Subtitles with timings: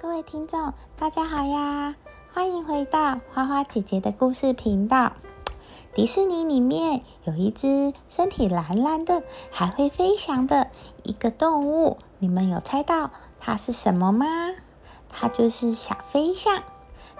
[0.00, 1.96] 各位听众，大家好呀！
[2.34, 5.12] 欢迎回到花花姐姐的故事频道。
[5.94, 10.70] 迪士尼里面有一只身体蓝蓝的、还会飞翔的
[11.02, 14.26] 一个动物，你们有猜到它是什么吗？
[15.08, 16.62] 它就是小飞象。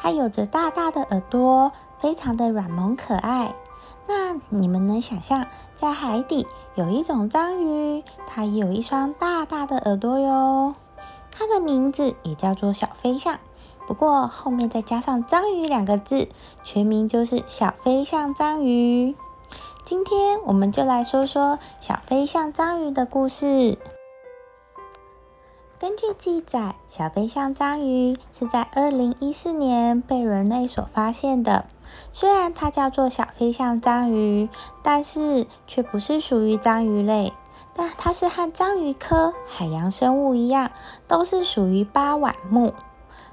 [0.00, 3.54] 它有着大大的耳朵，非常的软萌可爱。
[4.08, 5.46] 那你们能想象，
[5.76, 10.74] 在海底有一种章鱼，它也有一双大大的耳朵哟。
[11.32, 13.38] 它的名字也叫做小飞象，
[13.88, 16.28] 不过后面再加上“章鱼”两个字，
[16.62, 19.16] 全名就是小飞象章鱼。
[19.84, 23.76] 今天我们就来说说小飞象章鱼的故事。
[25.80, 31.64] 根据记载，小飞象章鱼是在二零一四年被人类所发现的。
[32.12, 34.48] 虽然它叫做小飞象章鱼，
[34.84, 37.32] 但是却不是属于章鱼类。
[37.74, 40.70] 但它是和章鱼科海洋生物一样，
[41.08, 42.74] 都是属于八碗目。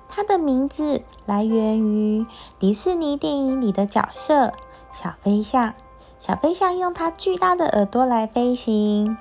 [0.07, 2.25] 它的名字来源于
[2.57, 4.53] 迪士尼电影里的角色
[4.91, 5.73] 小飞象。
[6.19, 9.17] 小飞象用它巨大的耳朵来飞行。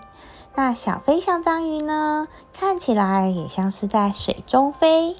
[0.56, 2.27] 那小飞象章鱼呢？
[2.52, 5.16] 看起来也像是在水中飞。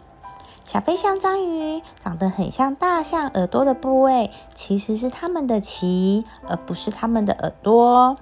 [0.65, 8.17] 小飞象章鱼长得很像大象耳朵的部位，其实是它们的鳍，而不是它们的耳朵。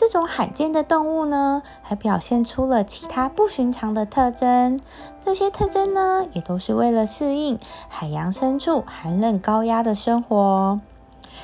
[0.00, 4.80] 这种罕见的动物呢，还表现出了其他不寻常的特征。
[5.22, 10.80] 这些特征呢，也都是为了适应海洋深处寒冷高压的生活。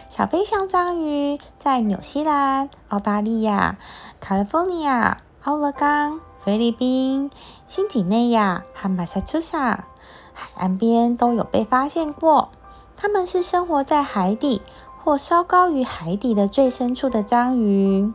[0.08, 3.76] 小飞象章鱼在纽西兰、澳大利亚、
[4.20, 7.30] 卡利福尼亚、奥勒冈、菲律宾、
[7.66, 9.84] 新几内亚和马萨诸塞
[10.32, 12.48] 海岸边都有被发现过。
[12.96, 14.62] 它们是生活在海底
[15.04, 18.14] 或稍高于海底的最深处的章鱼。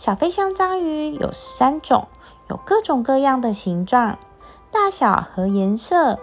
[0.00, 2.08] 小飞象章鱼有三种，
[2.48, 4.18] 有各种各样的形状、
[4.70, 6.18] 大小和颜色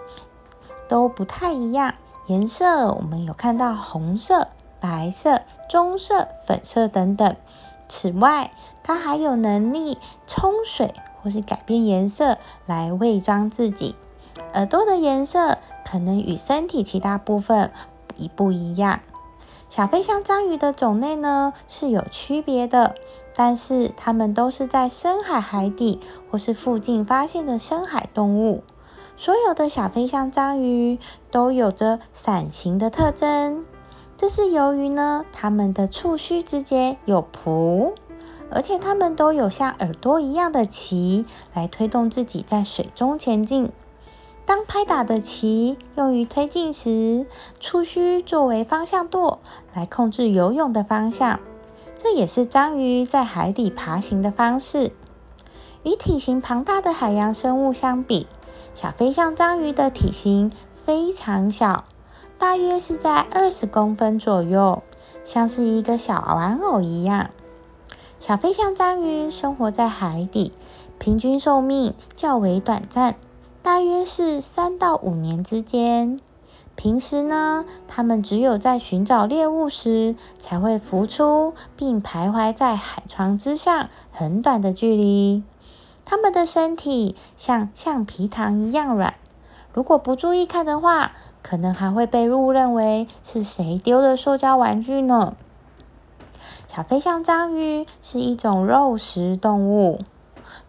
[0.88, 1.94] 都不太一样。
[2.26, 4.48] 颜色我们有看到红色、
[4.80, 7.36] 白色、棕色、粉色等等。
[7.88, 8.50] 此外，
[8.82, 12.36] 它还有能力冲水或是改变颜色
[12.66, 13.94] 来伪装自己。
[14.54, 17.70] 耳朵的颜色可能与身体其他部分
[18.16, 18.98] 一不一样。
[19.70, 22.96] 小飞象章鱼的种类呢是有区别的。
[23.38, 28.64] 但是它们都是在深海海底或是附近发现的深海动物。
[29.16, 30.98] 所有的小飞象章鱼
[31.30, 33.64] 都有着伞形的特征，
[34.16, 37.92] 这是由于呢，它们的触须之间有蹼，
[38.50, 41.24] 而且它们都有像耳朵一样的鳍
[41.54, 43.70] 来推动自己在水中前进。
[44.44, 47.24] 当拍打的鳍用于推进时，
[47.60, 49.38] 触须作为方向舵
[49.72, 51.38] 来控制游泳的方向。
[52.00, 54.92] 这也是章鱼在海底爬行的方式。
[55.82, 58.28] 与体型庞大的海洋生物相比，
[58.72, 60.52] 小飞象章鱼的体型
[60.84, 61.84] 非常小，
[62.38, 64.84] 大约是在二十公分左右，
[65.24, 67.30] 像是一个小玩偶一样。
[68.20, 70.52] 小飞象章鱼生活在海底，
[71.00, 73.16] 平均寿命较为短暂，
[73.60, 76.20] 大约是三到五年之间。
[76.78, 85.42] 平时呢，它们只有在寻找猎物时才会浮出，并徘徊在海床之上很短的距离。
[86.04, 89.14] 它们的身体像橡皮糖一样软，
[89.74, 91.10] 如果不注意看的话，
[91.42, 95.34] 可能还会被误认为是谁丢的塑胶玩具呢。
[96.68, 100.02] 小飞象章鱼是一种肉食动物，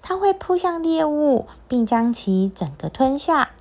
[0.02, 3.52] 它会扑向猎物，并将其整个吞下。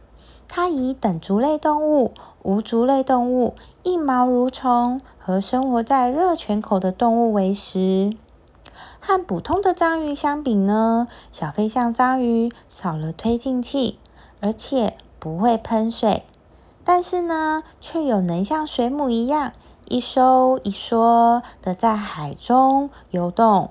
[0.48, 2.14] 它以等足类动物。
[2.44, 8.16] 无足类动物、硬毛蠕虫和生活在热泉口的动物为食。
[9.00, 13.98] 和普通的章鱼相比呢，小飞象章鱼少了推进器，
[14.41, 16.22] 而且不会喷水，
[16.84, 19.53] 但是呢，却有能像水母一样
[19.88, 23.70] 一收一缩的在海中游动。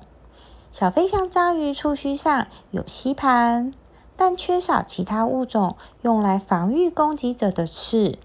[0.71, 3.73] 小飞象章鱼触须上有吸盘，
[4.17, 8.17] 但缺少其他物种用来防御攻击者的刺。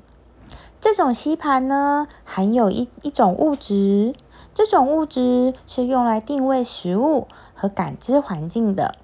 [0.81, 4.17] 这种吸盘呢，含有一一种物质，
[4.53, 8.97] 这种物质是用来定位食物和感知环境的。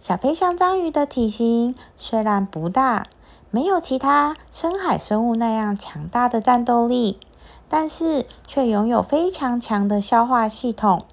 [0.00, 3.06] 小飞象章鱼的体型虽然不大，
[3.50, 7.20] 没有其他深海生物那样强大的战斗力，
[7.68, 11.04] 但是却拥有非常强的消化系统，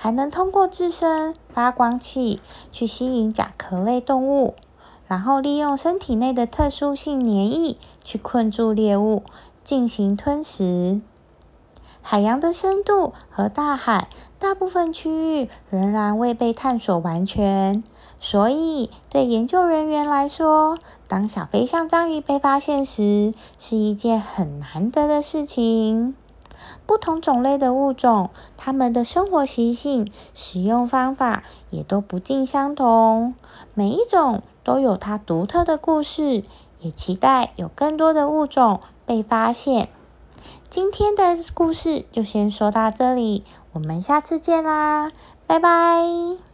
[0.00, 2.40] 还能通过自身发光器
[2.70, 4.54] 去吸引甲壳类动物。
[5.08, 9.22] 然后利用身体内的特殊性黏液去困住猎物，
[9.64, 11.00] 进行吞食。
[12.02, 14.08] 海洋的深度和大海
[14.38, 17.82] 大部分区域仍然未被探索完全，
[18.20, 26.14] 所以对研究人员来说，当小飞象章鱼被发现时，是一件很难得的事情。
[26.86, 33.34] 不同种类的物种，它们的生活习性、使用方法也都不尽相同。
[33.74, 36.44] 每一种都有它独特的故事，
[36.80, 39.88] 也期待有更多的物种被发现。
[40.70, 45.10] 今天的故事就先说到这里，我们下次见啦，
[45.46, 46.47] 拜拜。